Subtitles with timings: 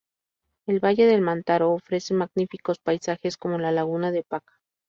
[0.65, 4.55] El valle del Mantaro ofrece magníficos paisajes como la laguna de Paca.